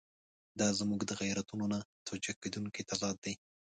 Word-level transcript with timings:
دا 0.59 0.67
زموږ 0.79 1.01
د 1.05 1.11
غیرتونو 1.21 1.65
نه 1.73 1.79
توجیه 2.07 2.33
کېدونکی 2.41 2.81
تضاد 2.89 3.15
دی. 3.25 3.33